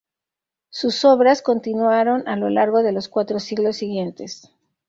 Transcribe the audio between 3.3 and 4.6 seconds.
siglos siguientes.